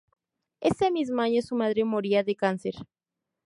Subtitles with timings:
[0.61, 2.73] Ese mismo año su madre moría de cáncer.